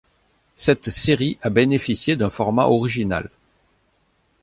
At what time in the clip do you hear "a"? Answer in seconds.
1.43-1.51